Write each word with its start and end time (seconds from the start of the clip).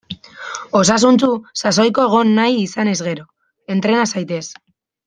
Osasuntsu, 0.79 1.29
sasoiko 1.63 2.07
egon 2.09 2.35
nahi 2.41 2.59
izanez 2.65 2.99
gero; 3.11 3.31
entrena 3.77 4.11
zaitez! 4.15 4.45